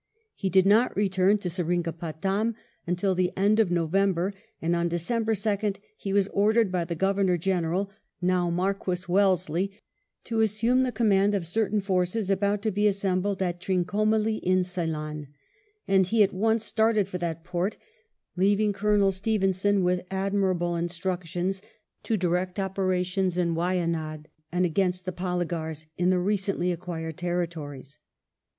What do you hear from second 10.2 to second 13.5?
to assume the command of certain forces about to be assembled